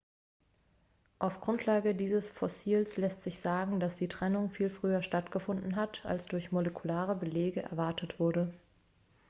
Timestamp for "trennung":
4.07-4.49